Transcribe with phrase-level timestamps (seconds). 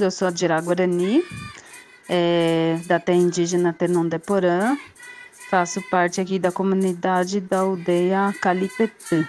[0.00, 1.22] Eu sou a Dirá Guarani,
[2.08, 4.76] é, da terra indígena Tenondeporã.
[5.48, 9.26] Faço parte aqui da comunidade da aldeia Calipetã.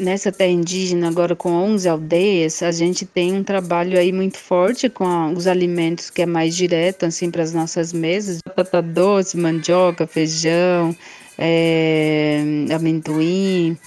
[0.00, 4.88] Nessa terra indígena, agora com 11 aldeias, a gente tem um trabalho aí muito forte
[4.88, 8.40] com a, os alimentos que é mais direto, assim, para as nossas mesas.
[8.44, 10.96] Batata doce, mandioca, feijão,
[11.38, 12.42] é,
[12.74, 13.78] amendoim,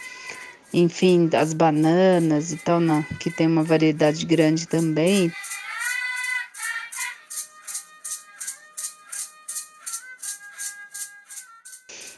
[0.74, 5.32] enfim, as bananas e tal, não, que tem uma variedade grande também.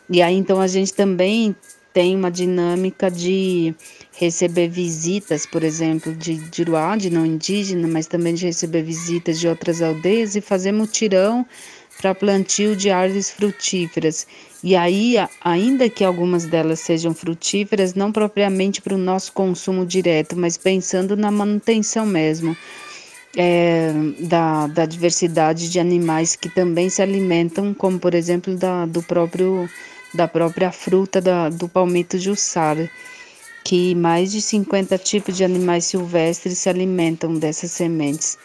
[0.10, 1.56] E aí então a gente também
[1.94, 3.74] tem uma dinâmica de
[4.12, 9.48] receber visitas, por exemplo, de Diruá, de não indígena, mas também de receber visitas de
[9.48, 11.46] outras aldeias e fazer mutirão
[12.04, 14.28] para plantio de árvores frutíferas.
[14.62, 20.36] E aí, ainda que algumas delas sejam frutíferas, não propriamente para o nosso consumo direto,
[20.36, 22.58] mas pensando na manutenção mesmo.
[23.36, 29.02] É, da, da diversidade de animais que também se alimentam, como por exemplo da, do
[29.02, 29.68] próprio,
[30.14, 32.88] da própria fruta da, do palmito jussara,
[33.64, 38.38] que mais de 50 tipos de animais silvestres se alimentam dessas sementes.